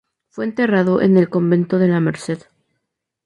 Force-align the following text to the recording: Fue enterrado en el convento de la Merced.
Fue 0.31 0.45
enterrado 0.45 0.99
en 1.01 1.15
el 1.15 1.29
convento 1.29 1.77
de 1.77 1.87
la 1.87 1.99
Merced. 1.99 2.41